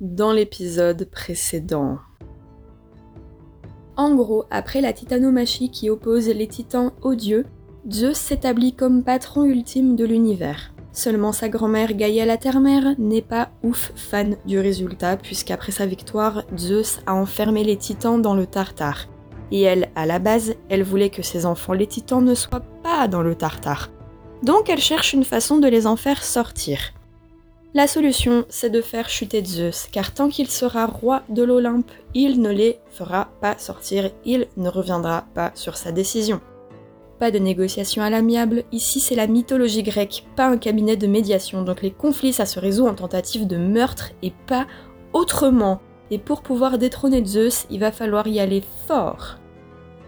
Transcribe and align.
dans 0.00 0.32
l'épisode 0.32 1.08
précédent. 1.10 1.98
En 3.96 4.14
gros, 4.14 4.44
après 4.50 4.80
la 4.80 4.92
titanomachie 4.92 5.70
qui 5.70 5.88
oppose 5.88 6.28
les 6.28 6.46
titans 6.46 6.92
aux 7.02 7.14
dieux, 7.14 7.46
Zeus 7.90 8.18
s'établit 8.18 8.74
comme 8.74 9.02
patron 9.02 9.44
ultime 9.44 9.96
de 9.96 10.04
l'univers. 10.04 10.72
Seulement 10.92 11.32
sa 11.32 11.48
grand-mère 11.48 11.94
Gaïa 11.94 12.26
la 12.26 12.36
Terre-Mère 12.36 12.94
n'est 12.98 13.22
pas 13.22 13.50
ouf 13.62 13.92
fan 13.94 14.36
du 14.46 14.58
résultat, 14.58 15.16
puisqu'après 15.16 15.72
sa 15.72 15.86
victoire, 15.86 16.44
Zeus 16.56 17.00
a 17.06 17.14
enfermé 17.14 17.64
les 17.64 17.76
titans 17.76 18.20
dans 18.20 18.34
le 18.34 18.46
Tartare. 18.46 19.06
Et 19.50 19.62
elle, 19.62 19.90
à 19.94 20.06
la 20.06 20.18
base, 20.18 20.54
elle 20.68 20.82
voulait 20.82 21.10
que 21.10 21.22
ses 21.22 21.46
enfants 21.46 21.74
les 21.74 21.86
titans 21.86 22.24
ne 22.24 22.34
soient 22.34 22.64
pas 22.82 23.08
dans 23.08 23.22
le 23.22 23.34
Tartare. 23.34 23.90
Donc 24.42 24.68
elle 24.68 24.80
cherche 24.80 25.12
une 25.12 25.24
façon 25.24 25.58
de 25.58 25.68
les 25.68 25.86
en 25.86 25.96
faire 25.96 26.22
sortir. 26.22 26.78
La 27.76 27.86
solution, 27.86 28.46
c'est 28.48 28.70
de 28.70 28.80
faire 28.80 29.10
chuter 29.10 29.44
Zeus, 29.44 29.88
car 29.92 30.14
tant 30.14 30.30
qu'il 30.30 30.48
sera 30.48 30.86
roi 30.86 31.24
de 31.28 31.42
l'Olympe, 31.42 31.90
il 32.14 32.40
ne 32.40 32.48
les 32.48 32.78
fera 32.88 33.28
pas 33.42 33.58
sortir, 33.58 34.10
il 34.24 34.46
ne 34.56 34.70
reviendra 34.70 35.26
pas 35.34 35.52
sur 35.54 35.76
sa 35.76 35.92
décision. 35.92 36.40
Pas 37.18 37.30
de 37.30 37.38
négociation 37.38 38.02
à 38.02 38.08
l'amiable, 38.08 38.64
ici 38.72 38.98
c'est 38.98 39.14
la 39.14 39.26
mythologie 39.26 39.82
grecque, 39.82 40.24
pas 40.36 40.46
un 40.46 40.56
cabinet 40.56 40.96
de 40.96 41.06
médiation, 41.06 41.64
donc 41.64 41.82
les 41.82 41.90
conflits 41.90 42.32
ça 42.32 42.46
se 42.46 42.58
résout 42.58 42.86
en 42.86 42.94
tentative 42.94 43.46
de 43.46 43.58
meurtre 43.58 44.12
et 44.22 44.32
pas 44.46 44.66
autrement. 45.12 45.82
Et 46.10 46.16
pour 46.16 46.40
pouvoir 46.40 46.78
détrôner 46.78 47.22
Zeus, 47.26 47.66
il 47.68 47.80
va 47.80 47.92
falloir 47.92 48.26
y 48.26 48.40
aller 48.40 48.62
fort. 48.86 49.36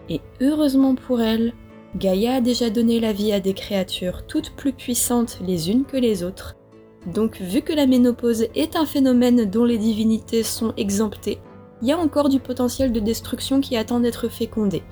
Et 0.08 0.22
heureusement 0.40 0.94
pour 0.94 1.20
elle, 1.20 1.52
Gaïa 1.96 2.36
a 2.36 2.40
déjà 2.40 2.70
donné 2.70 2.98
la 2.98 3.12
vie 3.12 3.34
à 3.34 3.40
des 3.40 3.52
créatures 3.52 4.26
toutes 4.26 4.56
plus 4.56 4.72
puissantes 4.72 5.38
les 5.46 5.70
unes 5.70 5.84
que 5.84 5.98
les 5.98 6.24
autres. 6.24 6.57
Donc 7.06 7.40
vu 7.40 7.62
que 7.62 7.72
la 7.72 7.86
ménopause 7.86 8.46
est 8.54 8.76
un 8.76 8.84
phénomène 8.84 9.44
dont 9.44 9.64
les 9.64 9.78
divinités 9.78 10.42
sont 10.42 10.74
exemptées, 10.76 11.38
il 11.80 11.88
y 11.88 11.92
a 11.92 11.98
encore 11.98 12.28
du 12.28 12.40
potentiel 12.40 12.92
de 12.92 13.00
destruction 13.00 13.60
qui 13.60 13.76
attend 13.76 14.00
d'être 14.00 14.28
fécondé. 14.28 14.82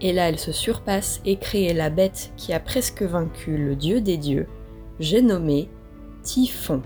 Et 0.00 0.12
là 0.12 0.28
elle 0.28 0.40
se 0.40 0.52
surpasse 0.52 1.20
et 1.24 1.36
crée 1.36 1.72
la 1.72 1.88
bête 1.88 2.32
qui 2.36 2.52
a 2.52 2.60
presque 2.60 3.02
vaincu 3.02 3.56
le 3.56 3.76
dieu 3.76 4.00
des 4.00 4.16
dieux, 4.16 4.46
j'ai 4.98 5.22
nommé 5.22 5.68
Typhon. 6.22 6.82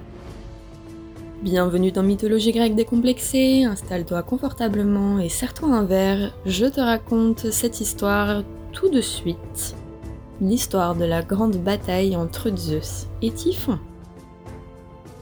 Bienvenue 1.42 1.92
dans 1.92 2.03
Mythologie 2.03 2.53
grecque 2.53 2.75
décomplexée, 2.75 3.64
installe-toi 3.64 4.22
confortablement 4.25 5.20
et 5.20 5.28
serre-toi 5.28 5.69
un 5.69 5.84
verre, 5.84 6.34
je 6.44 6.66
te 6.66 6.81
raconte 6.81 7.50
cette 7.50 7.81
histoire 7.81 8.42
tout 8.72 8.91
de 8.91 9.00
suite. 9.00 9.77
L'histoire 10.41 10.94
de 10.94 11.05
la 11.05 11.22
grande 11.22 11.56
bataille 11.56 12.16
entre 12.16 12.55
Zeus 12.55 13.06
et 13.22 13.31
Typhon. 13.31 13.78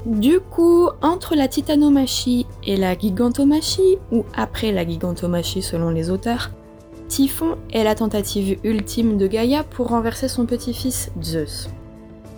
Du 0.07 0.39
coup, 0.39 0.89
entre 1.03 1.35
la 1.35 1.49
titanomachie 1.49 2.47
et 2.63 2.77
la 2.77 2.97
gigantomachie, 2.97 3.99
ou 4.13 4.25
après 4.37 4.71
la 4.71 4.87
gigantomachie 4.87 5.63
selon 5.63 5.91
les 5.91 6.11
auteurs, 6.11 6.53
Typhon 7.09 7.57
est 7.73 7.83
la 7.83 7.97
tentative 7.97 8.57
ultime 8.63 9.17
de 9.19 9.27
Gaïa 9.27 9.65
pour 9.65 9.89
renverser 9.89 10.29
son 10.29 10.47
petit-fils 10.47 11.11
Zeus. 11.21 11.69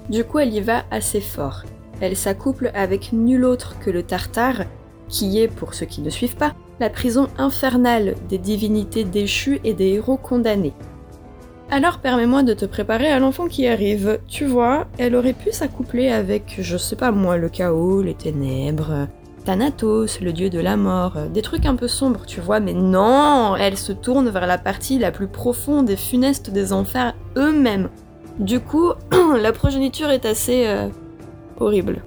Du 0.09 0.25
coup, 0.25 0.39
elle 0.39 0.55
y 0.55 0.63
va 0.63 0.85
assez 0.91 1.21
fort. 1.21 1.65
Elle 2.01 2.17
s'accouple 2.17 2.71
avec 2.73 3.13
nul 3.13 3.45
autre 3.45 3.79
que 3.81 3.91
le 3.91 4.03
Tartare, 4.03 4.65
qui 5.09 5.39
est, 5.39 5.49
pour 5.49 5.75
ceux 5.75 5.85
qui 5.85 6.01
ne 6.01 6.09
suivent 6.09 6.37
pas, 6.37 6.55
la 6.81 6.89
prison 6.89 7.29
infernale 7.37 8.15
des 8.31 8.39
divinités 8.39 9.05
déchues 9.05 9.61
et 9.63 9.75
des 9.75 9.89
héros 9.89 10.17
condamnés. 10.17 10.73
Alors 11.71 11.99
permets-moi 11.99 12.43
de 12.43 12.55
te 12.55 12.65
préparer 12.65 13.11
à 13.11 13.19
l'enfant 13.19 13.47
qui 13.47 13.67
arrive. 13.67 14.19
Tu 14.27 14.47
vois, 14.47 14.87
elle 14.97 15.15
aurait 15.15 15.35
pu 15.35 15.53
s'accoupler 15.53 16.09
avec, 16.09 16.57
je 16.61 16.77
sais 16.79 16.97
pas 16.97 17.11
moi, 17.11 17.37
le 17.37 17.51
chaos, 17.51 18.01
les 18.01 18.15
ténèbres, 18.15 19.07
Thanatos, 19.45 20.21
le 20.21 20.33
dieu 20.33 20.49
de 20.49 20.61
la 20.61 20.77
mort, 20.77 21.15
des 21.33 21.43
trucs 21.43 21.67
un 21.67 21.77
peu 21.77 21.87
sombres, 21.87 22.25
tu 22.27 22.41
vois, 22.41 22.61
mais 22.61 22.73
non 22.73 23.55
Elle 23.57 23.77
se 23.77 23.93
tourne 23.93 24.31
vers 24.31 24.47
la 24.47 24.59
partie 24.59 24.99
la 24.99 25.11
plus 25.11 25.29
profonde 25.29 25.91
et 25.91 25.97
funeste 25.97 26.51
des 26.51 26.73
enfers 26.73 27.15
eux-mêmes. 27.37 27.91
Du 28.39 28.61
coup, 28.61 28.93
la 29.39 29.53
progéniture 29.53 30.11
est 30.11 30.25
assez... 30.25 30.67
Euh, 30.67 30.89
horrible. 31.61 32.03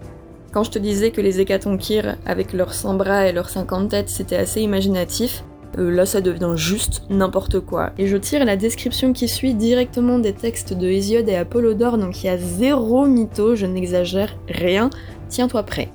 Quand 0.51 0.63
je 0.63 0.71
te 0.71 0.79
disais 0.79 1.11
que 1.11 1.21
les 1.21 1.39
hécatonkir, 1.39 2.17
avec 2.25 2.53
leurs 2.53 2.73
100 2.73 2.95
bras 2.95 3.27
et 3.27 3.31
leurs 3.31 3.49
50 3.49 3.89
têtes, 3.89 4.09
c'était 4.09 4.35
assez 4.37 4.61
imaginatif, 4.61 5.43
euh, 5.77 5.91
là 5.91 6.05
ça 6.05 6.21
devient 6.21 6.53
juste 6.55 7.03
n'importe 7.09 7.59
quoi. 7.59 7.91
Et 7.97 8.07
je 8.07 8.17
tire 8.17 8.45
la 8.45 8.57
description 8.57 9.13
qui 9.13 9.27
suit 9.27 9.53
directement 9.53 10.19
des 10.19 10.33
textes 10.33 10.73
de 10.73 10.87
Hésiode 10.87 11.29
et 11.29 11.35
Apollodore, 11.35 11.97
donc 11.97 12.23
il 12.23 12.27
y 12.27 12.29
a 12.29 12.37
zéro 12.37 13.05
mytho, 13.05 13.55
je 13.55 13.65
n'exagère 13.65 14.35
rien, 14.47 14.89
tiens-toi 15.29 15.63
prêt. 15.63 15.89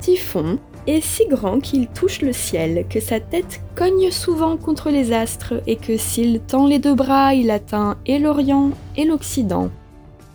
Typhon 0.00 0.58
est 0.86 1.02
si 1.02 1.26
grand 1.26 1.60
qu'il 1.60 1.88
touche 1.88 2.22
le 2.22 2.32
ciel, 2.32 2.86
que 2.88 3.00
sa 3.00 3.20
tête 3.20 3.60
cogne 3.74 4.10
souvent 4.10 4.56
contre 4.56 4.90
les 4.90 5.12
astres, 5.12 5.54
et 5.66 5.76
que 5.76 5.96
s'il 5.96 6.40
tend 6.40 6.66
les 6.66 6.78
deux 6.78 6.94
bras, 6.94 7.34
il 7.34 7.50
atteint 7.50 7.96
et 8.06 8.18
l'Orient 8.18 8.70
et 8.96 9.04
l'Occident. 9.04 9.70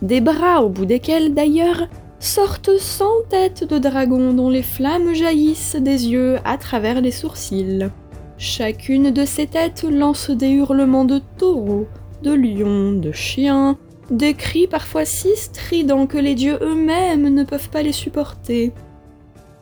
Des 0.02 0.22
bras 0.22 0.62
au 0.62 0.70
bout 0.70 0.86
desquels, 0.86 1.34
d'ailleurs, 1.34 1.88
sortent 2.20 2.78
cent 2.78 3.24
têtes 3.30 3.64
de 3.68 3.78
dragons 3.78 4.34
dont 4.34 4.50
les 4.50 4.64
flammes 4.64 5.14
jaillissent 5.14 5.78
des 5.80 6.10
yeux 6.10 6.38
à 6.46 6.58
travers 6.58 7.02
les 7.02 7.12
sourcils. 7.12 7.90
Chacune 8.38 9.12
de 9.12 9.24
ces 9.24 9.48
têtes 9.48 9.84
lance 9.90 10.30
des 10.30 10.50
hurlements 10.50 11.06
de 11.06 11.22
taureaux, 11.38 11.88
de 12.22 12.34
lions, 12.34 12.92
de 12.92 13.12
chiens, 13.12 13.78
des 14.10 14.34
cris 14.34 14.68
parfois 14.68 15.06
si 15.06 15.36
stridents 15.36 16.06
que 16.06 16.18
les 16.18 16.36
dieux 16.36 16.58
eux-mêmes 16.62 17.30
ne 17.34 17.44
peuvent 17.44 17.70
pas 17.70 17.82
les 17.82 17.94
supporter. 17.94 18.74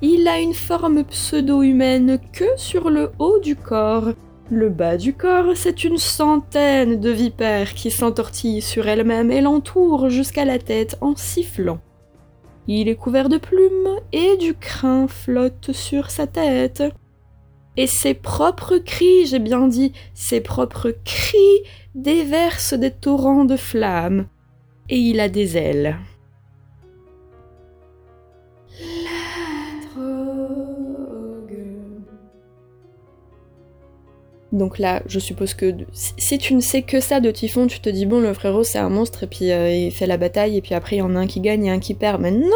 Il 0.02 0.28
a 0.28 0.40
une 0.40 0.54
forme 0.56 1.04
pseudo-humaine 1.04 2.20
que 2.34 2.46
sur 2.58 2.90
le 2.90 3.12
haut 3.20 3.40
du 3.40 3.56
corps. 3.56 4.10
Le 4.50 4.70
bas 4.70 4.98
du 4.98 5.14
corps, 5.14 5.56
c'est 5.56 5.84
une 5.84 5.98
centaine 5.98 7.00
de 7.00 7.10
vipères 7.10 7.74
qui 7.74 7.90
s'entortillent 7.90 8.62
sur 8.62 8.88
elles-mêmes 8.88 9.32
et 9.32 9.40
l'entourent 9.40 10.10
jusqu'à 10.10 10.46
la 10.46 10.60
tête 10.60 10.98
en 11.00 11.16
sifflant. 11.16 11.80
Il 12.68 12.90
est 12.90 12.96
couvert 12.96 13.30
de 13.30 13.38
plumes 13.38 14.00
et 14.12 14.36
du 14.38 14.56
crin 14.56 15.08
flotte 15.08 15.72
sur 15.72 16.10
sa 16.10 16.28
tête. 16.28 16.84
Et 17.76 17.88
ses 17.88 18.14
propres 18.14 18.78
cris, 18.78 19.26
j'ai 19.26 19.40
bien 19.40 19.68
dit, 19.68 19.94
ses 20.14 20.42
propres 20.42 20.96
cris 21.04 21.38
déversent 21.96 22.74
des 22.74 22.92
torrents 22.92 23.46
de 23.46 23.58
flammes. 23.58 24.28
Et 24.90 24.98
il 24.98 25.20
a 25.20 25.30
des 25.30 25.58
ailes. 25.58 25.98
Donc 34.54 34.78
là, 34.78 35.02
je 35.08 35.18
suppose 35.18 35.56
que 35.56 35.74
si 35.92 36.38
tu 36.38 36.54
ne 36.54 36.62
sais 36.62 36.84
que 36.84 37.00
ça 37.00 37.20
de 37.20 37.32
Typhon, 37.32 37.66
tu 37.66 37.80
te 37.80 37.90
dis 37.90 38.06
bon, 38.06 38.22
le 38.22 38.34
frérot 38.34 38.64
c'est 38.64 38.78
un 38.78 38.90
monstre 38.90 39.24
et 39.24 39.28
puis 39.28 39.52
euh, 39.52 39.72
il 39.72 39.92
fait 39.92 40.06
la 40.06 40.18
bataille 40.18 40.58
et 40.58 40.62
puis 40.62 40.76
après 40.76 40.98
il 40.98 41.00
y 41.00 41.02
en 41.02 41.16
a 41.16 41.20
un 41.20 41.28
qui 41.28 41.40
gagne 41.40 41.66
et 41.66 41.72
un 41.72 41.80
qui 41.80 41.96
perd. 41.96 42.22
Mais 42.22 42.30
non, 42.30 42.52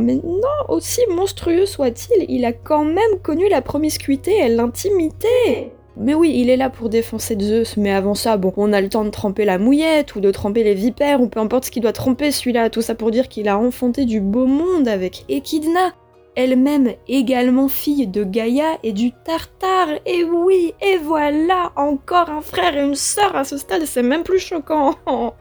mais 0.00 0.14
non, 0.14 0.66
aussi 0.68 1.00
monstrueux 1.10 1.66
soit-il, 1.66 2.26
il 2.28 2.44
a 2.44 2.52
quand 2.52 2.84
même 2.84 3.18
connu 3.22 3.48
la 3.48 3.62
promiscuité 3.62 4.38
et 4.38 4.48
l'intimité. 4.48 5.72
Mais 5.96 6.14
oui, 6.14 6.32
il 6.34 6.48
est 6.48 6.56
là 6.56 6.70
pour 6.70 6.88
défoncer 6.88 7.36
Zeus, 7.38 7.76
mais 7.76 7.92
avant 7.92 8.14
ça, 8.14 8.36
bon, 8.36 8.52
on 8.56 8.72
a 8.72 8.80
le 8.80 8.88
temps 8.88 9.04
de 9.04 9.10
tremper 9.10 9.44
la 9.44 9.58
mouillette 9.58 10.14
ou 10.14 10.20
de 10.20 10.30
tremper 10.30 10.64
les 10.64 10.74
vipères 10.74 11.20
ou 11.20 11.28
peu 11.28 11.40
importe 11.40 11.66
ce 11.66 11.70
qu'il 11.70 11.82
doit 11.82 11.92
tremper 11.92 12.30
celui-là. 12.30 12.70
Tout 12.70 12.80
ça 12.80 12.94
pour 12.94 13.10
dire 13.10 13.28
qu'il 13.28 13.48
a 13.48 13.58
enfanté 13.58 14.04
du 14.04 14.20
beau 14.20 14.46
monde 14.46 14.88
avec 14.88 15.24
Echidna 15.28 15.92
elle-même 16.36 16.94
également 17.08 17.68
fille 17.68 18.06
de 18.06 18.24
Gaïa 18.24 18.78
et 18.82 18.92
du 18.92 19.12
Tartare. 19.12 19.98
Et 20.06 20.24
oui, 20.24 20.74
et 20.80 20.96
voilà, 20.98 21.72
encore 21.76 22.30
un 22.30 22.40
frère 22.40 22.76
et 22.76 22.82
une 22.82 22.94
sœur 22.94 23.34
à 23.36 23.44
ce 23.44 23.56
stade, 23.56 23.84
c'est 23.84 24.02
même 24.02 24.22
plus 24.22 24.38
choquant. 24.38 24.94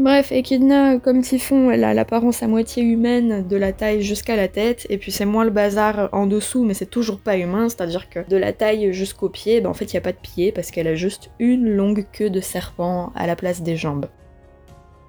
Bref, 0.00 0.32
Echidna, 0.32 0.98
comme 0.98 1.20
Typhon, 1.20 1.70
elle 1.70 1.84
a 1.84 1.92
l'apparence 1.92 2.42
à 2.42 2.46
moitié 2.46 2.82
humaine, 2.82 3.46
de 3.46 3.56
la 3.58 3.74
taille 3.74 4.00
jusqu'à 4.00 4.34
la 4.34 4.48
tête, 4.48 4.86
et 4.88 4.96
puis 4.96 5.12
c'est 5.12 5.26
moins 5.26 5.44
le 5.44 5.50
bazar 5.50 6.08
en 6.12 6.26
dessous, 6.26 6.64
mais 6.64 6.72
c'est 6.72 6.88
toujours 6.88 7.18
pas 7.18 7.36
humain, 7.36 7.68
c'est-à-dire 7.68 8.08
que 8.08 8.26
de 8.26 8.38
la 8.38 8.54
taille 8.54 8.94
jusqu'aux 8.94 9.28
pieds, 9.28 9.60
ben 9.60 9.68
en 9.68 9.74
fait 9.74 9.92
il 9.92 9.96
n'y 9.96 9.98
a 9.98 10.00
pas 10.00 10.12
de 10.12 10.16
pieds 10.16 10.52
parce 10.52 10.70
qu'elle 10.70 10.88
a 10.88 10.94
juste 10.94 11.30
une 11.38 11.68
longue 11.68 12.06
queue 12.12 12.30
de 12.30 12.40
serpent 12.40 13.12
à 13.14 13.26
la 13.26 13.36
place 13.36 13.60
des 13.60 13.76
jambes. 13.76 14.06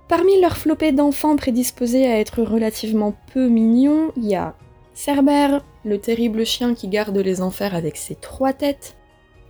Parmi 0.09 0.41
leur 0.41 0.57
flopée 0.57 0.91
d'enfants 0.91 1.37
prédisposés 1.37 2.05
à 2.05 2.19
être 2.19 2.41
relativement 2.41 3.15
peu 3.33 3.47
mignons, 3.47 4.11
il 4.17 4.27
y 4.27 4.35
a 4.35 4.55
Cerbère, 4.93 5.63
le 5.85 5.99
terrible 5.99 6.45
chien 6.45 6.73
qui 6.73 6.89
garde 6.89 7.17
les 7.17 7.41
enfers 7.41 7.75
avec 7.75 7.95
ses 7.95 8.15
trois 8.15 8.51
têtes, 8.51 8.97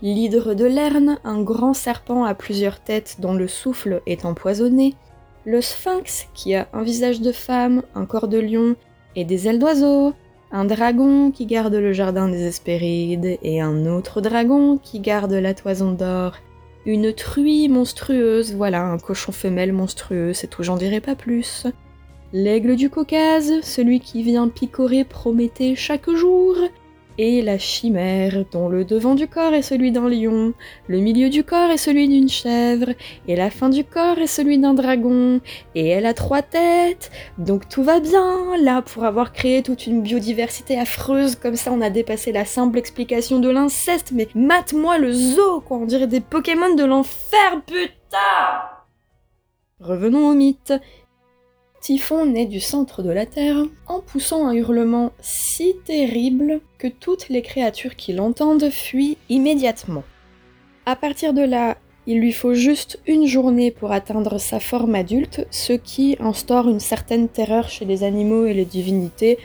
l'hydre 0.04 0.54
de 0.54 0.66
Lerne, 0.66 1.18
un 1.24 1.42
grand 1.42 1.74
serpent 1.74 2.26
à 2.26 2.36
plusieurs 2.36 2.80
têtes 2.80 3.16
dont 3.18 3.34
le 3.34 3.48
souffle 3.48 4.04
est 4.06 4.24
empoisonné, 4.24 4.94
le 5.46 5.62
sphinx 5.62 6.28
qui 6.34 6.56
a 6.56 6.68
un 6.74 6.84
visage 6.84 7.22
de 7.22 7.32
femme, 7.32 7.84
un 7.96 8.06
corps 8.06 8.28
de 8.28 8.40
lion 8.40 8.76
et 9.16 9.26
des 9.26 9.48
ailes 9.48 9.60
d'oiseau, 9.60 10.14
un 10.52 10.66
dragon 10.66 11.32
qui 11.32 11.46
garde 11.46 11.74
le 11.74 11.94
jardin 11.94 12.28
des 12.28 12.46
Hespérides 12.46 13.38
et 13.42 13.62
un 13.62 13.86
autre 13.86 14.22
dragon 14.22 14.78
qui 14.78 15.00
garde 15.00 15.34
la 15.34 15.54
toison 15.54 15.92
d'or 15.92 16.34
une 16.86 17.14
truie 17.14 17.70
monstrueuse, 17.70 18.54
voilà, 18.54 18.84
un 18.84 18.98
cochon 18.98 19.32
femelle 19.32 19.72
monstrueux, 19.74 20.34
c'est 20.34 20.48
tout, 20.48 20.64
j'en 20.64 20.78
dirai 20.78 21.00
pas 21.00 21.16
plus. 21.16 21.68
l'aigle 22.34 22.76
du 22.76 22.90
Caucase, 22.90 23.62
celui 23.62 24.00
qui 24.00 24.24
vient 24.24 24.48
picorer 24.48 25.04
Prométhée 25.04 25.76
chaque 25.76 26.10
jour, 26.10 26.56
et 27.22 27.44
la 27.44 27.60
chimère, 27.60 28.46
dont 28.52 28.68
le 28.68 28.84
devant 28.84 29.14
du 29.14 29.28
corps 29.28 29.54
est 29.54 29.62
celui 29.62 29.92
d'un 29.92 30.10
lion, 30.10 30.56
le 30.88 30.98
milieu 30.98 31.30
du 31.30 31.44
corps 31.44 31.70
est 31.70 31.78
celui 31.78 32.08
d'une 32.08 32.30
chèvre, 32.30 32.88
et 33.28 33.36
la 33.36 33.52
fin 33.52 33.70
du 33.70 33.84
corps 33.84 34.18
est 34.18 34.26
celui 34.26 34.58
d'un 34.58 34.74
dragon, 34.74 35.40
et 35.76 35.88
elle 35.88 36.08
a 36.08 36.16
trois 36.16 36.42
têtes, 36.42 37.12
donc 37.38 37.70
tout 37.70 37.84
va 37.84 38.00
bien, 38.00 38.58
là, 38.60 38.82
pour 38.82 39.04
avoir 39.04 39.34
créé 39.34 39.62
toute 39.62 39.86
une 39.86 40.02
biodiversité 40.02 40.80
affreuse, 40.80 41.36
comme 41.36 41.56
ça 41.56 41.72
on 41.72 41.82
a 41.82 41.92
dépassé 41.92 42.32
la 42.32 42.44
simple 42.44 42.80
explication 42.80 43.40
de 43.40 43.50
l'inceste, 43.50 44.14
mais 44.16 44.28
mate-moi 44.34 44.98
le 44.98 45.14
zoo, 45.14 45.62
quoi, 45.62 45.78
on 45.78 45.86
dirait 45.86 46.08
des 46.08 46.22
Pokémon 46.22 46.74
de 46.74 46.86
l'enfer, 46.86 47.62
putain 47.68 48.72
Revenons 49.80 50.30
au 50.30 50.34
mythe. 50.34 50.74
Typhon 51.82 52.28
naît 52.28 52.46
du 52.46 52.60
centre 52.60 53.02
de 53.02 53.10
la 53.10 53.26
Terre 53.26 53.66
en 53.88 54.02
poussant 54.02 54.48
un 54.48 54.54
hurlement 54.54 55.14
si 55.20 55.76
terrible 55.84 56.62
que 56.78 56.88
toutes 56.88 57.30
les 57.30 57.42
créatures 57.42 57.96
qui 57.96 58.14
l'entendent 58.14 58.70
fuient 58.70 59.18
immédiatement. 59.30 60.04
À 60.86 60.96
partir 60.96 61.34
de 61.34 61.42
là, 61.42 61.78
il 62.06 62.20
lui 62.20 62.34
faut 62.34 62.54
juste 62.54 63.00
une 63.08 63.26
journée 63.26 63.72
pour 63.72 63.92
atteindre 63.92 64.38
sa 64.38 64.60
forme 64.60 64.94
adulte, 64.94 65.48
ce 65.50 65.74
qui 65.74 66.18
instaure 66.20 66.70
une 66.70 66.80
certaine 66.80 67.28
terreur 67.28 67.68
chez 67.68 67.86
les 67.86 68.04
animaux 68.04 68.46
et 68.46 68.54
les 68.54 68.66
divinités, 68.66 69.40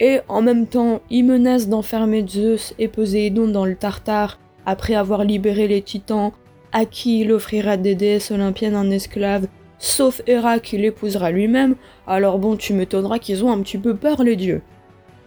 et 0.00 0.20
en 0.28 0.40
même 0.40 0.66
temps, 0.66 1.00
il 1.10 1.24
menace 1.24 1.68
d'enfermer 1.68 2.24
Zeus 2.26 2.74
et 2.78 2.88
Poséidon 2.88 3.48
dans 3.48 3.66
le 3.66 3.76
Tartare 3.76 4.38
après 4.64 4.94
avoir 4.94 5.24
libéré 5.24 5.68
les 5.68 5.82
titans, 5.82 6.32
à 6.72 6.86
qui 6.86 7.20
il 7.20 7.32
offrira 7.32 7.76
des 7.76 7.94
déesses 7.94 8.30
olympiennes 8.30 8.76
en 8.76 8.90
esclave 8.90 9.46
sauf 9.78 10.22
Hera 10.26 10.58
qui 10.58 10.78
l'épousera 10.78 11.30
lui-même, 11.30 11.76
alors 12.06 12.38
bon, 12.38 12.56
tu 12.56 12.72
m'étonneras 12.72 13.18
qu'ils 13.18 13.44
ont 13.44 13.50
un 13.50 13.60
petit 13.62 13.78
peu 13.78 13.94
peur 13.94 14.22
les 14.22 14.36
dieux. 14.36 14.62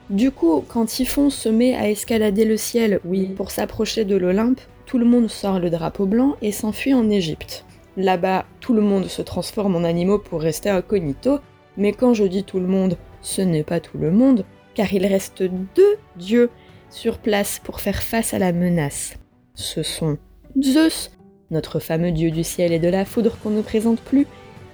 Du 0.09 0.31
coup, 0.31 0.63
quand 0.67 0.85
Typhon 0.85 1.29
se 1.29 1.49
met 1.49 1.75
à 1.75 1.89
escalader 1.89 2.45
le 2.45 2.57
ciel, 2.57 2.99
oui, 3.05 3.27
pour 3.27 3.51
s'approcher 3.51 4.05
de 4.05 4.15
l'Olympe, 4.15 4.59
tout 4.87 4.97
le 4.97 5.05
monde 5.05 5.29
sort 5.29 5.59
le 5.59 5.69
drapeau 5.69 6.07
blanc 6.07 6.35
et 6.41 6.51
s'enfuit 6.51 6.95
en 6.95 7.09
Égypte. 7.11 7.63
Là-bas, 7.95 8.45
tout 8.59 8.73
le 8.73 8.81
monde 8.81 9.05
se 9.05 9.21
transforme 9.21 9.75
en 9.75 9.83
animaux 9.83 10.17
pour 10.17 10.41
rester 10.41 10.69
incognito, 10.69 11.39
mais 11.77 11.93
quand 11.93 12.15
je 12.15 12.23
dis 12.23 12.43
tout 12.43 12.59
le 12.59 12.65
monde, 12.65 12.97
ce 13.21 13.41
n'est 13.41 13.63
pas 13.63 13.79
tout 13.79 13.99
le 13.99 14.09
monde, 14.09 14.45
car 14.73 14.91
il 14.93 15.05
reste 15.05 15.43
deux 15.43 15.95
dieux 16.15 16.49
sur 16.89 17.19
place 17.19 17.61
pour 17.63 17.79
faire 17.79 18.01
face 18.01 18.33
à 18.33 18.39
la 18.39 18.51
menace. 18.51 19.15
Ce 19.53 19.83
sont 19.83 20.17
Zeus, 20.59 21.11
notre 21.51 21.79
fameux 21.79 22.11
dieu 22.11 22.31
du 22.31 22.43
ciel 22.43 22.71
et 22.71 22.79
de 22.79 22.89
la 22.89 23.05
foudre 23.05 23.37
qu'on 23.37 23.49
ne 23.51 23.61
présente 23.61 23.99
plus, 23.99 24.25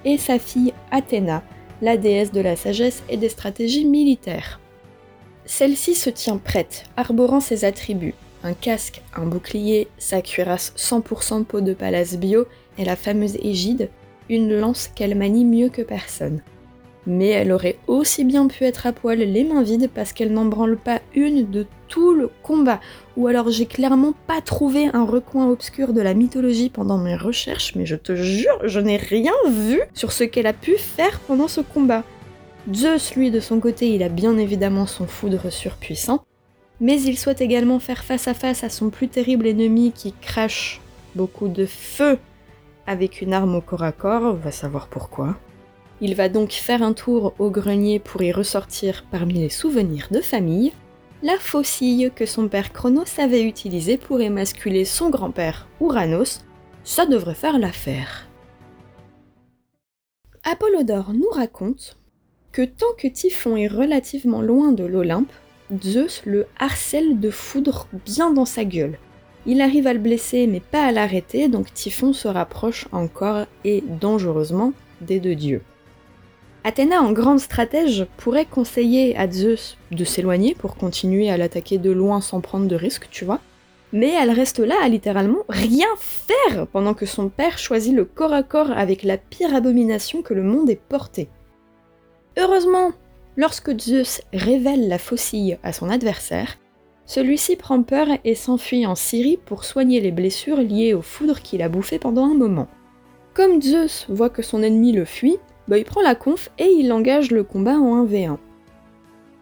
et 0.06 0.18
sa 0.18 0.40
fille 0.40 0.74
Athéna, 0.92 1.44
la 1.82 1.98
déesse 1.98 2.32
de 2.32 2.42
la 2.42 2.56
sagesse 2.56 3.04
et 3.10 3.18
des 3.18 3.30
stratégies 3.30 3.86
militaires. 3.86 4.60
Celle-ci 5.46 5.94
se 5.94 6.10
tient 6.10 6.38
prête, 6.38 6.86
arborant 6.96 7.42
ses 7.42 7.66
attributs 7.66 8.16
un 8.46 8.54
casque, 8.54 9.02
un 9.16 9.26
bouclier, 9.26 9.88
sa 9.98 10.22
cuirasse 10.22 10.74
100% 10.78 11.46
peau 11.46 11.62
de 11.62 11.74
palace 11.74 12.16
bio 12.16 12.46
et 12.78 12.86
la 12.86 12.96
fameuse 12.96 13.38
égide, 13.42 13.90
une 14.30 14.56
lance 14.56 14.88
qu'elle 14.88 15.16
manie 15.16 15.46
mieux 15.46 15.70
que 15.70 15.82
personne 15.82 16.42
mais 17.08 17.30
elle 17.30 17.52
aurait 17.52 17.78
aussi 17.88 18.24
bien 18.24 18.48
pu 18.48 18.64
être 18.64 18.88
à 18.88 18.94
poil 18.94 19.20
les 19.20 19.44
mains 19.44 19.64
vides 19.64 19.90
parce 19.94 20.14
qu'elle 20.14 20.34
n'en 20.34 20.46
branle 20.46 20.78
pas 20.78 21.02
une 21.14 21.50
de 21.50 21.66
tout 21.88 22.14
le 22.14 22.30
combat. 22.44 22.80
Ou 23.18 23.28
alors 23.28 23.50
j'ai 23.50 23.66
clairement 23.66 24.14
pas 24.28 24.42
trouvé 24.42 24.88
un 24.94 25.06
recoin 25.06 25.48
obscur 25.48 25.94
de 25.94 26.02
la 26.02 26.14
mythologie 26.14 26.70
pendant 26.70 26.98
mes 26.98 27.16
recherches, 27.16 27.76
mais 27.76 27.86
je 27.86 27.96
te 27.96 28.16
jure, 28.16 28.60
je 28.64 28.80
n'ai 28.80 28.98
rien 28.98 29.34
vu 29.50 29.82
sur 29.94 30.12
ce 30.12 30.24
qu'elle 30.24 30.48
a 30.48 30.54
pu 30.54 30.78
faire 30.78 31.20
pendant 31.22 31.48
ce 31.48 31.62
combat. 31.62 32.04
Zeus, 32.74 33.16
lui, 33.16 33.30
de 33.30 33.40
son 33.40 33.60
côté, 33.60 33.90
il 33.90 34.02
a 34.02 34.10
bien 34.10 34.38
évidemment 34.38 34.88
son 34.88 35.06
foudre 35.06 35.52
surpuissant, 35.52 36.24
mais 36.80 37.00
il 37.00 37.18
souhaite 37.18 37.42
également 37.42 37.80
faire 37.80 38.04
face 38.04 38.28
à 38.28 38.34
face 38.34 38.64
à 38.64 38.70
son 38.70 38.90
plus 38.90 39.08
terrible 39.08 39.46
ennemi 39.46 39.92
qui 39.92 40.14
crache 40.20 40.82
beaucoup 41.14 41.48
de 41.48 41.66
feu 41.66 42.18
avec 42.88 43.22
une 43.22 43.34
arme 43.34 43.56
au 43.56 43.62
corps 43.62 43.84
à 43.84 43.92
corps, 43.92 44.22
on 44.24 44.34
va 44.34 44.52
savoir 44.52 44.88
pourquoi. 44.88 45.36
Il 46.02 46.16
va 46.16 46.30
donc 46.30 46.52
faire 46.52 46.84
un 46.84 46.94
tour 46.94 47.34
au 47.40 47.50
grenier 47.50 48.00
pour 48.00 48.22
y 48.22 48.32
ressortir 48.32 49.06
parmi 49.12 49.36
les 49.36 49.50
souvenirs 49.50 50.08
de 50.12 50.22
famille 50.22 50.74
la 51.24 51.38
faucille 51.40 52.12
que 52.14 52.28
son 52.28 52.48
père 52.48 52.72
Chronos 52.72 53.20
avait 53.20 53.44
utilisée 53.44 53.98
pour 53.98 54.22
émasculer 54.22 54.86
son 54.86 55.10
grand-père 55.10 55.68
Uranos. 55.82 56.42
Ça 56.84 57.08
devrait 57.08 57.34
faire 57.34 57.58
l'affaire. 57.58 58.28
Apollodore 60.44 61.14
nous 61.14 61.30
raconte 61.32 61.98
que 62.52 62.62
tant 62.62 62.94
que 62.98 63.08
Typhon 63.08 63.56
est 63.56 63.68
relativement 63.68 64.42
loin 64.42 64.72
de 64.72 64.84
l'Olympe, 64.84 65.32
Zeus 65.84 66.22
le 66.26 66.46
harcèle 66.60 67.20
de 67.20 67.32
foudre 67.32 67.88
bien 68.06 68.32
dans 68.32 68.46
sa 68.46 68.64
gueule. 68.64 69.00
Il 69.48 69.62
arrive 69.62 69.88
à 69.88 69.94
le 69.94 70.00
blesser 70.00 70.46
mais 70.46 70.60
pas 70.60 70.86
à 70.86 70.92
l'arrêter, 70.92 71.48
donc 71.48 71.74
Typhon 71.74 72.14
se 72.14 72.28
rapproche 72.28 72.88
encore 72.92 73.48
et 73.64 73.84
dangereusement 74.00 74.74
des 75.02 75.20
deux 75.20 75.36
dieux. 75.36 75.64
Athéna, 76.68 77.00
en 77.00 77.12
grande 77.12 77.40
stratège, 77.40 78.08
pourrait 78.18 78.48
conseiller 78.48 79.16
à 79.18 79.30
Zeus 79.30 79.78
de 79.92 80.04
s'éloigner 80.04 80.56
pour 80.56 80.78
continuer 80.78 81.30
à 81.30 81.38
l'attaquer 81.38 81.78
de 81.78 81.92
loin 81.92 82.22
sans 82.22 82.42
prendre 82.42 82.68
de 82.68 82.76
risques, 82.76 83.08
tu 83.12 83.24
vois. 83.24 83.40
Mais 83.94 84.10
elle 84.10 84.32
reste 84.32 84.58
là 84.58 84.74
à 84.82 84.90
littéralement 84.90 85.44
rien 85.48 85.86
faire 86.00 86.66
pendant 86.66 86.96
que 86.96 87.06
son 87.06 87.30
père 87.30 87.60
choisit 87.60 87.94
le 87.94 88.04
corps 88.04 88.34
à 88.34 88.42
corps 88.42 88.72
avec 88.72 89.04
la 89.04 89.20
pire 89.20 89.54
abomination 89.54 90.24
que 90.24 90.34
le 90.34 90.42
monde 90.42 90.68
ait 90.72 90.82
portée. 90.90 91.30
Heureusement, 92.36 92.94
lorsque 93.38 93.80
Zeus 93.80 94.22
révèle 94.34 94.88
la 94.88 94.98
faucille 94.98 95.60
à 95.62 95.72
son 95.72 95.92
adversaire, 95.92 96.58
celui-ci 97.06 97.58
prend 97.58 97.84
peur 97.84 98.08
et 98.24 98.34
s'enfuit 98.34 98.88
en 98.88 98.96
Syrie 98.96 99.38
pour 99.38 99.66
soigner 99.66 100.02
les 100.02 100.12
blessures 100.12 100.62
liées 100.62 100.96
aux 100.96 101.04
foudres 101.04 101.42
qu'il 101.42 101.62
a 101.62 101.70
bouffées 101.70 102.00
pendant 102.00 102.26
un 102.26 102.34
moment. 102.34 102.70
Comme 103.36 103.62
Zeus 103.62 104.08
voit 104.10 104.32
que 104.32 104.42
son 104.42 104.64
ennemi 104.64 104.94
le 104.94 105.06
fuit, 105.06 105.38
bah, 105.68 105.78
prend 105.84 106.02
la 106.02 106.16
conf 106.16 106.50
et 106.60 106.68
il 106.68 106.92
engage 106.92 107.32
le 107.32 107.44
combat 107.44 107.78
en 107.78 108.06
1v1. 108.06 108.38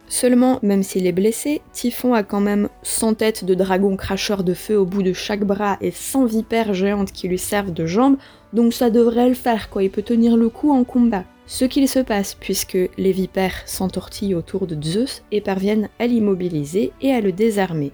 Seulement, 0.07 0.59
même 0.61 0.83
s'il 0.83 1.07
est 1.07 1.11
blessé, 1.11 1.61
Typhon 1.71 2.13
a 2.13 2.23
quand 2.23 2.41
même 2.41 2.69
100 2.83 3.15
têtes 3.15 3.45
de 3.45 3.55
dragons 3.55 3.95
cracheurs 3.95 4.43
de 4.43 4.53
feu 4.53 4.77
au 4.77 4.85
bout 4.85 5.01
de 5.01 5.13
chaque 5.13 5.43
bras 5.43 5.77
et 5.81 5.91
100 5.91 6.25
vipères 6.25 6.73
géantes 6.73 7.11
qui 7.11 7.27
lui 7.27 7.39
servent 7.39 7.73
de 7.73 7.85
jambes, 7.85 8.17
donc 8.51 8.73
ça 8.73 8.89
devrait 8.89 9.29
le 9.29 9.33
faire 9.33 9.69
quoi, 9.69 9.83
il 9.83 9.89
peut 9.89 10.01
tenir 10.03 10.37
le 10.37 10.49
coup 10.49 10.71
en 10.71 10.83
combat. 10.83 11.23
Ce 11.45 11.65
qu'il 11.65 11.87
se 11.89 11.99
passe 11.99 12.35
puisque 12.35 12.77
les 12.97 13.11
vipères 13.11 13.63
s'entortillent 13.65 14.35
autour 14.35 14.67
de 14.67 14.81
Zeus 14.81 15.23
et 15.31 15.41
parviennent 15.41 15.89
à 15.99 16.07
l'immobiliser 16.07 16.91
et 17.01 17.11
à 17.11 17.19
le 17.19 17.31
désarmer. 17.31 17.91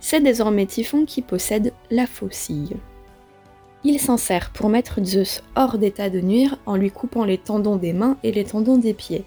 C'est 0.00 0.20
désormais 0.20 0.66
Typhon 0.66 1.04
qui 1.04 1.22
possède 1.22 1.72
la 1.90 2.06
faucille. 2.06 2.76
Il 3.84 4.00
s'en 4.00 4.16
sert 4.16 4.50
pour 4.50 4.68
mettre 4.68 5.02
Zeus 5.04 5.42
hors 5.54 5.78
d'état 5.78 6.10
de 6.10 6.20
nuire 6.20 6.58
en 6.66 6.76
lui 6.76 6.90
coupant 6.90 7.24
les 7.24 7.38
tendons 7.38 7.76
des 7.76 7.92
mains 7.92 8.16
et 8.24 8.32
les 8.32 8.44
tendons 8.44 8.76
des 8.76 8.94
pieds. 8.94 9.24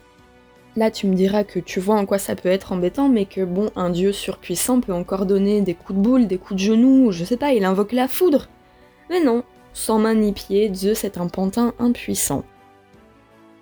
Là, 0.76 0.92
tu 0.92 1.08
me 1.08 1.16
diras 1.16 1.44
que 1.44 1.60
tu 1.60 1.80
vois 1.80 1.96
en 1.96 2.06
quoi 2.06 2.18
ça 2.18 2.36
peut 2.36 2.50
être 2.50 2.72
embêtant, 2.72 3.10
mais 3.10 3.26
que 3.26 3.44
bon, 3.44 3.72
un 3.76 3.90
dieu 3.90 4.12
surpuissant 4.12 4.80
peut 4.80 4.94
encore 4.94 5.26
donner 5.26 5.62
des 5.62 5.74
coups 5.74 5.98
de 5.98 6.04
boule, 6.04 6.28
des 6.28 6.38
coups 6.38 6.62
de 6.62 6.66
genoux, 6.66 7.12
je 7.12 7.24
sais 7.24 7.38
pas, 7.38 7.54
il 7.54 7.66
invoque 7.66 7.92
la 7.92 8.08
foudre. 8.08 8.48
Mais 9.10 9.24
non, 9.24 9.44
sans 9.74 10.00
main 10.00 10.16
ni 10.16 10.32
pied, 10.34 10.74
Zeus 10.74 11.04
est 11.04 11.18
un 11.18 11.28
pantin 11.28 11.74
impuissant. 11.80 12.44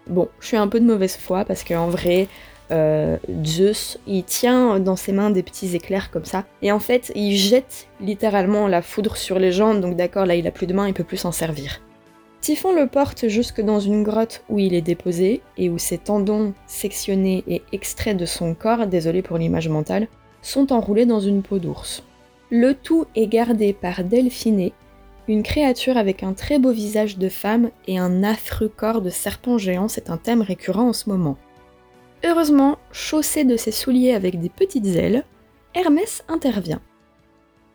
Bon, 0.08 0.27
je 0.39 0.48
suis 0.48 0.58
un 0.58 0.67
peu 0.67 0.79
de 0.79 0.86
mauvaise 0.86 1.17
foi 1.17 1.46
parce 1.46 1.63
qu'en 1.63 1.88
vrai, 1.89 2.27
euh, 2.72 3.18
Zeus, 3.44 4.00
il 4.08 4.24
tient 4.24 4.80
dans 4.80 4.96
ses 4.96 5.12
mains 5.12 5.30
des 5.30 5.44
petits 5.44 5.76
éclairs 5.76 6.12
comme 6.12 6.26
ça, 6.26 6.46
et 6.62 6.72
en 6.72 6.80
fait, 6.80 7.12
il 7.16 7.36
jette 7.36 7.88
littéralement 8.02 8.68
la 8.68 8.82
foudre 8.82 9.18
sur 9.18 9.40
les 9.40 9.52
gens, 9.52 9.76
donc 9.76 9.96
d'accord, 9.96 10.26
là 10.26 10.36
il 10.36 10.48
a 10.48 10.52
plus 10.52 10.68
de 10.68 10.74
mains, 10.74 10.88
il 10.88 10.94
peut 10.94 11.04
plus 11.04 11.18
s'en 11.18 11.32
servir. 11.32 11.82
Typhon 12.42 12.74
le 12.74 12.88
porte 12.88 13.28
jusque 13.28 13.62
dans 13.62 13.80
une 13.80 14.04
grotte 14.04 14.44
où 14.50 14.60
il 14.60 14.74
est 14.74 14.82
déposé, 14.82 15.42
et 15.58 15.70
où 15.70 15.78
ses 15.78 15.98
tendons 15.98 16.54
sectionnés 16.68 17.44
et 17.48 17.62
extraits 17.74 18.16
de 18.16 18.26
son 18.26 18.54
corps, 18.54 18.88
désolé 18.88 19.22
pour 19.22 19.38
l'image 19.38 19.70
mentale, 19.70 20.08
sont 20.42 20.72
enroulés 20.72 21.06
dans 21.06 21.20
une 21.20 21.42
peau 21.42 21.60
d'ours. 21.60 22.04
Le 22.50 22.74
tout 22.74 23.06
est 23.16 23.28
gardé 23.28 23.74
par 23.74 24.04
Delphiné, 24.04 24.74
une 25.30 25.44
créature 25.44 25.96
avec 25.96 26.24
un 26.24 26.34
très 26.34 26.58
beau 26.58 26.72
visage 26.72 27.20
de 27.20 27.30
femme 27.30 27.70
et 27.88 28.00
un 28.00 28.24
affreux 28.24 28.68
corps 28.68 29.02
de 29.02 29.12
serpent 29.12 29.60
géant, 29.60 29.88
c'est 29.88 30.10
un 30.10 30.18
thème 30.18 30.42
récurrent 30.42 30.90
en 30.90 30.94
ce 30.94 31.08
moment. 31.08 31.38
Heureusement, 32.24 32.78
chaussé 32.92 33.46
de 33.46 33.56
ses 33.56 33.72
souliers 33.72 34.14
avec 34.14 34.40
des 34.40 34.50
petites 34.50 34.86
ailes, 34.86 35.24
Hermès 35.74 36.24
intervient. 36.28 36.82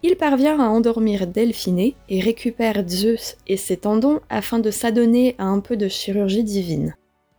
Il 0.02 0.16
parvient 0.16 0.60
à 0.60 0.68
endormir 0.68 1.26
Delphiné 1.26 1.96
et 2.10 2.20
récupère 2.20 2.86
Zeus 2.86 3.38
et 3.46 3.56
ses 3.56 3.78
tendons 3.78 4.20
afin 4.28 4.58
de 4.58 4.70
s'adonner 4.70 5.34
à 5.38 5.44
un 5.44 5.60
peu 5.60 5.78
de 5.78 5.88
chirurgie 5.88 6.44
divine. 6.44 6.94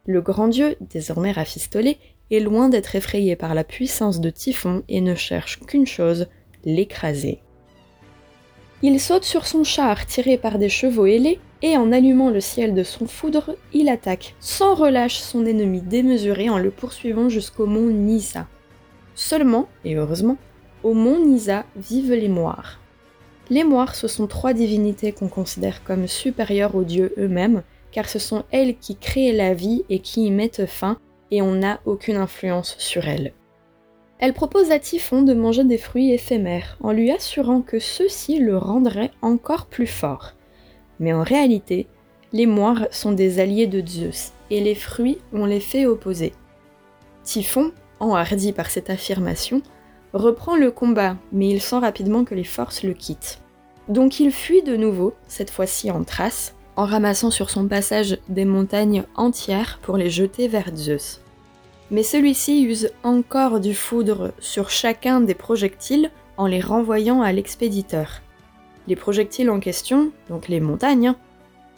Le 0.07 0.21
grand 0.21 0.47
dieu, 0.47 0.75
désormais 0.81 1.31
rafistolé, 1.31 1.99
est 2.31 2.39
loin 2.39 2.69
d'être 2.69 2.95
effrayé 2.95 3.35
par 3.35 3.53
la 3.53 3.63
puissance 3.63 4.19
de 4.19 4.31
Typhon 4.31 4.81
et 4.89 5.01
ne 5.01 5.13
cherche 5.13 5.59
qu'une 5.59 5.85
chose, 5.85 6.27
l'écraser. 6.63 7.41
Il 8.87 8.99
saute 8.99 9.23
sur 9.23 9.47
son 9.47 9.63
char 9.63 10.05
tiré 10.05 10.37
par 10.37 10.59
des 10.59 10.69
chevaux 10.69 11.07
ailés 11.07 11.39
et 11.63 11.75
en 11.75 11.91
allumant 11.91 12.29
le 12.29 12.39
ciel 12.39 12.75
de 12.75 12.83
son 12.83 13.07
foudre, 13.07 13.55
il 13.73 13.89
attaque 13.89 14.35
sans 14.39 14.75
relâche 14.75 15.17
son 15.17 15.43
ennemi 15.47 15.81
démesuré 15.81 16.51
en 16.51 16.59
le 16.59 16.69
poursuivant 16.69 17.27
jusqu'au 17.27 17.65
mont 17.65 17.87
Nisa. 17.87 18.45
Seulement, 19.15 19.67
et 19.85 19.95
heureusement, 19.95 20.37
au 20.83 20.93
mont 20.93 21.17
Nisa 21.17 21.65
vivent 21.75 22.13
les 22.13 22.29
Moires. 22.29 22.79
Les 23.49 23.63
Moires, 23.63 23.95
ce 23.95 24.07
sont 24.07 24.27
trois 24.27 24.53
divinités 24.53 25.13
qu'on 25.13 25.29
considère 25.29 25.83
comme 25.83 26.07
supérieures 26.07 26.75
aux 26.75 26.83
dieux 26.83 27.11
eux-mêmes, 27.17 27.63
car 27.91 28.07
ce 28.07 28.19
sont 28.19 28.43
elles 28.51 28.77
qui 28.77 28.97
créent 28.97 29.33
la 29.33 29.55
vie 29.55 29.83
et 29.89 29.97
qui 29.97 30.27
y 30.27 30.29
mettent 30.29 30.67
fin, 30.67 30.99
et 31.31 31.41
on 31.41 31.55
n'a 31.55 31.79
aucune 31.85 32.17
influence 32.17 32.75
sur 32.77 33.07
elles. 33.07 33.33
Elle 34.19 34.33
propose 34.33 34.71
à 34.71 34.79
Typhon 34.79 35.23
de 35.23 35.33
manger 35.33 35.63
des 35.63 35.77
fruits 35.77 36.11
éphémères, 36.11 36.77
en 36.81 36.91
lui 36.91 37.11
assurant 37.11 37.61
que 37.61 37.79
ceux-ci 37.79 38.39
le 38.39 38.57
rendraient 38.57 39.11
encore 39.21 39.65
plus 39.65 39.87
fort. 39.87 40.33
Mais 40.99 41.11
en 41.11 41.23
réalité, 41.23 41.87
les 42.31 42.45
moires 42.45 42.87
sont 42.91 43.11
des 43.11 43.39
alliés 43.39 43.67
de 43.67 43.85
Zeus, 43.85 44.31
et 44.49 44.61
les 44.61 44.75
fruits 44.75 45.17
ont 45.33 45.45
l'effet 45.45 45.85
opposé. 45.85 46.33
Typhon, 47.23 47.71
enhardi 47.99 48.53
par 48.53 48.69
cette 48.69 48.89
affirmation, 48.89 49.61
reprend 50.13 50.55
le 50.55 50.71
combat, 50.71 51.17
mais 51.33 51.49
il 51.49 51.61
sent 51.61 51.79
rapidement 51.79 52.23
que 52.23 52.35
les 52.35 52.43
forces 52.45 52.83
le 52.83 52.93
quittent. 52.93 53.41
Donc 53.89 54.19
il 54.19 54.31
fuit 54.31 54.63
de 54.63 54.77
nouveau, 54.77 55.13
cette 55.27 55.51
fois-ci 55.51 55.91
en 55.91 56.03
Thrace, 56.03 56.55
en 56.77 56.85
ramassant 56.85 57.31
sur 57.31 57.49
son 57.49 57.67
passage 57.67 58.17
des 58.29 58.45
montagnes 58.45 59.03
entières 59.15 59.79
pour 59.81 59.97
les 59.97 60.09
jeter 60.09 60.47
vers 60.47 60.75
Zeus. 60.75 61.21
Mais 61.91 62.03
celui-ci 62.03 62.63
use 62.63 62.91
encore 63.03 63.59
du 63.59 63.75
foudre 63.75 64.33
sur 64.39 64.69
chacun 64.69 65.21
des 65.21 65.35
projectiles 65.35 66.11
en 66.37 66.47
les 66.47 66.61
renvoyant 66.61 67.21
à 67.21 67.31
l'expéditeur. 67.31 68.21
Les 68.87 68.95
projectiles 68.95 69.49
en 69.49 69.59
question, 69.59 70.11
donc 70.29 70.47
les 70.47 70.59
montagnes, 70.59 71.13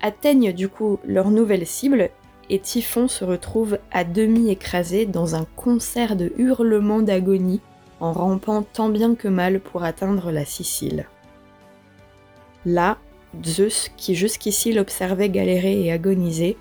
atteignent 0.01 0.53
du 0.53 0.69
coup 0.69 0.99
leur 1.05 1.29
nouvelle 1.29 1.65
cible 1.65 2.09
et 2.49 2.59
Typhon 2.59 3.07
se 3.07 3.25
retrouve 3.25 3.77
à 3.91 4.03
demi 4.03 4.49
écrasé 4.49 5.05
dans 5.05 5.35
un 5.35 5.45
concert 5.55 6.15
de 6.15 6.31
hurlements 6.37 7.01
d'agonie 7.01 7.61
en 7.99 8.13
rampant 8.13 8.61
tant 8.61 8.89
bien 8.89 9.15
que 9.15 9.27
mal 9.27 9.59
pour 9.59 9.83
atteindre 9.83 10.31
la 10.31 10.45
Sicile. 10.45 11.07
Là, 12.65 12.97
Zeus, 13.43 13.91
qui 13.97 14.15
jusqu'ici 14.15 14.71
l'observait 14.71 15.29
galérer 15.29 15.83
et 15.83 15.91
agoniser, 15.91 16.57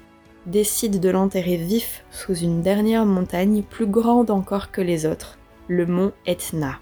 décide 0.46 1.00
de 1.00 1.10
l'enterrer 1.10 1.56
vif 1.56 2.04
sous 2.10 2.34
une 2.34 2.62
dernière 2.62 3.04
montagne 3.04 3.62
plus 3.62 3.86
grande 3.86 4.30
encore 4.30 4.70
que 4.70 4.80
les 4.80 5.06
autres, 5.06 5.38
le 5.68 5.86
mont 5.86 6.12
Etna. 6.26 6.78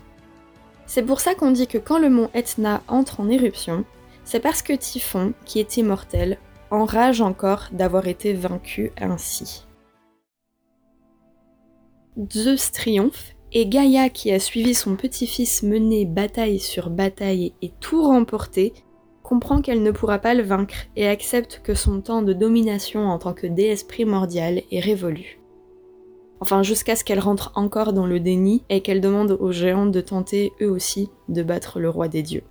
C'est 0.86 1.02
pour 1.02 1.20
ça 1.20 1.34
qu'on 1.34 1.50
dit 1.50 1.66
que 1.66 1.78
quand 1.78 1.98
le 1.98 2.10
mont 2.10 2.30
Etna 2.34 2.82
entre 2.88 3.20
en 3.20 3.28
éruption, 3.28 3.84
c'est 4.24 4.40
parce 4.40 4.62
que 4.62 4.72
Typhon, 4.72 5.32
qui 5.44 5.60
est 5.60 5.76
immortel, 5.76 6.38
enrage 6.70 7.20
encore 7.20 7.68
d'avoir 7.72 8.06
été 8.06 8.32
vaincu 8.32 8.92
ainsi. 9.00 9.66
Zeus 12.32 12.70
triomphe 12.72 13.34
et 13.52 13.66
Gaïa, 13.66 14.08
qui 14.08 14.32
a 14.32 14.40
suivi 14.40 14.74
son 14.74 14.96
petit-fils 14.96 15.62
mener 15.62 16.04
bataille 16.06 16.58
sur 16.58 16.90
bataille 16.90 17.52
et 17.62 17.72
tout 17.80 18.02
remporter, 18.02 18.72
comprend 19.24 19.62
qu'elle 19.62 19.82
ne 19.82 19.90
pourra 19.90 20.18
pas 20.18 20.34
le 20.34 20.44
vaincre 20.44 20.74
et 20.94 21.08
accepte 21.08 21.62
que 21.64 21.74
son 21.74 22.00
temps 22.00 22.22
de 22.22 22.34
domination 22.34 23.08
en 23.08 23.18
tant 23.18 23.32
que 23.32 23.48
déesse 23.48 23.82
primordiale 23.82 24.62
est 24.70 24.80
révolu. 24.80 25.40
Enfin, 26.40 26.62
jusqu'à 26.62 26.94
ce 26.94 27.04
qu'elle 27.04 27.20
rentre 27.20 27.50
encore 27.54 27.94
dans 27.94 28.06
le 28.06 28.20
déni 28.20 28.62
et 28.68 28.82
qu'elle 28.82 29.00
demande 29.00 29.32
aux 29.40 29.50
géants 29.50 29.86
de 29.86 30.00
tenter 30.02 30.52
eux 30.60 30.70
aussi 30.70 31.08
de 31.30 31.42
battre 31.42 31.80
le 31.80 31.88
roi 31.88 32.06
des 32.06 32.22
dieux. 32.22 32.42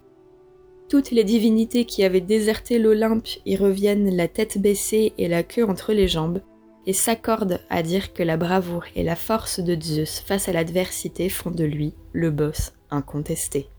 Toutes 0.89 1.11
les 1.11 1.23
divinités 1.23 1.85
qui 1.85 2.03
avaient 2.03 2.21
déserté 2.21 2.79
l'Olympe 2.79 3.27
y 3.45 3.55
reviennent 3.55 4.15
la 4.15 4.27
tête 4.27 4.57
baissée 4.57 5.13
et 5.17 5.27
la 5.27 5.43
queue 5.43 5.65
entre 5.65 5.93
les 5.93 6.07
jambes, 6.07 6.41
et 6.85 6.93
s'accorde 6.93 7.61
à 7.69 7.83
dire 7.83 8.13
que 8.13 8.23
la 8.23 8.35
bravoure 8.35 8.85
et 8.95 9.03
la 9.03 9.15
force 9.15 9.59
de 9.59 9.79
Zeus 9.79 10.19
face 10.25 10.49
à 10.49 10.53
l'adversité 10.53 11.29
font 11.29 11.51
de 11.51 11.63
lui 11.63 11.93
le 12.13 12.31
boss 12.31 12.73
incontesté. 12.89 13.69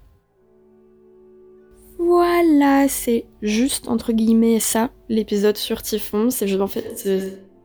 Voilà, 1.98 2.88
c'est 2.88 3.26
juste 3.42 3.88
entre 3.88 4.12
guillemets 4.12 4.60
ça, 4.60 4.90
l'épisode 5.08 5.56
sur 5.56 5.82
Typhon. 5.82 6.30
C'est 6.30 6.60
en 6.60 6.66
fait, 6.66 7.06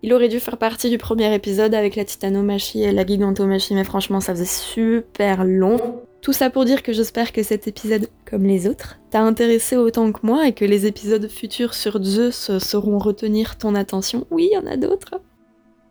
il 0.01 0.13
aurait 0.13 0.29
dû 0.29 0.39
faire 0.39 0.57
partie 0.57 0.89
du 0.89 0.97
premier 0.97 1.33
épisode 1.33 1.73
avec 1.73 1.95
la 1.95 2.05
titanomachie 2.05 2.83
et 2.83 2.91
la 2.91 3.05
gigantomachie, 3.05 3.73
mais 3.75 3.83
franchement, 3.83 4.21
ça 4.21 4.33
faisait 4.33 4.45
super 4.45 5.43
long. 5.43 5.77
Tout 6.21 6.33
ça 6.33 6.49
pour 6.49 6.65
dire 6.65 6.83
que 6.83 6.93
j'espère 6.93 7.31
que 7.31 7.43
cet 7.43 7.67
épisode, 7.67 8.07
comme 8.29 8.43
les 8.43 8.67
autres, 8.67 8.99
t'a 9.09 9.21
intéressé 9.21 9.77
autant 9.77 10.11
que 10.11 10.25
moi 10.25 10.47
et 10.47 10.53
que 10.53 10.65
les 10.65 10.85
épisodes 10.85 11.29
futurs 11.29 11.73
sur 11.73 12.01
Zeus 12.01 12.57
sauront 12.59 12.97
retenir 12.97 13.57
ton 13.57 13.75
attention. 13.75 14.25
Oui, 14.31 14.49
il 14.51 14.55
y 14.55 14.57
en 14.57 14.71
a 14.71 14.77
d'autres. 14.77 15.21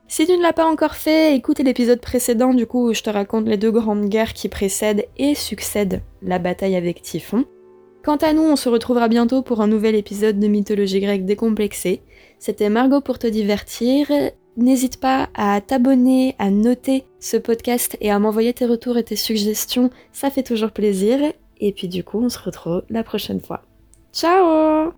Si 0.07 0.27
tu 0.27 0.37
ne 0.37 0.43
l'as 0.43 0.55
pas 0.55 0.65
encore 0.65 0.95
fait, 0.95 1.35
écoute 1.37 1.59
l'épisode 1.59 2.01
précédent 2.01 2.55
du 2.55 2.67
coup 2.67 2.95
je 2.95 3.03
te 3.03 3.11
raconte 3.11 3.47
les 3.47 3.59
deux 3.59 3.71
grandes 3.71 4.09
guerres 4.09 4.33
qui 4.33 4.49
précèdent 4.49 5.05
et 5.19 5.35
succèdent 5.35 6.01
la 6.23 6.39
bataille 6.39 6.77
avec 6.77 7.03
Typhon. 7.03 7.45
Quant 8.05 8.17
à 8.17 8.33
nous, 8.33 8.43
on 8.43 8.57
se 8.57 8.69
retrouvera 8.69 9.09
bientôt 9.09 9.43
pour 9.43 9.61
un 9.61 9.67
nouvel 9.67 9.95
épisode 9.95 10.39
de 10.39 10.47
Mythologie 10.47 11.01
grecque 11.01 11.25
décomplexée. 11.25 12.03
C'était 12.39 12.71
Margot 12.71 13.01
pour 13.01 13.19
te 13.19 13.27
divertir. 13.27 14.09
N'hésite 14.57 14.99
pas 14.99 15.29
à 15.35 15.61
t'abonner, 15.61 16.35
à 16.39 16.51
noter 16.51 17.05
ce 17.21 17.37
podcast 17.37 17.97
et 18.01 18.11
à 18.11 18.19
m'envoyer 18.19 18.53
tes 18.53 18.67
retours 18.67 18.99
et 18.99 19.05
tes 19.05 19.17
suggestions, 19.17 19.91
ça 20.13 20.31
fait 20.31 20.43
toujours 20.43 20.73
plaisir. 20.73 21.21
Et 21.61 21.73
puis 21.73 21.89
du 21.89 22.03
coup, 22.03 22.21
on 22.21 22.29
se 22.29 22.39
retrouve 22.39 22.83
la 22.89 23.05
prochaine 23.05 23.41
fois. 23.41 23.63
Ciao 24.13 24.93